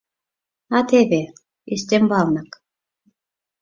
—А 0.77 0.79
теве 0.89 1.21
ӱстембалнак. 1.73 2.51